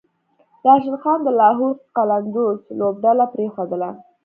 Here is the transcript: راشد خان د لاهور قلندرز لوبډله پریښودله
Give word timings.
راشد 0.65 0.95
خان 1.03 1.19
د 1.23 1.29
لاهور 1.39 1.71
قلندرز 1.95 2.59
لوبډله 2.79 3.25
پریښودله 3.33 3.89